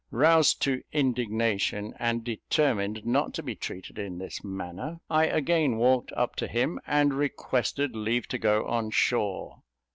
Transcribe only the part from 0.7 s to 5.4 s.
indignation, and determined not to be treated in this manner, I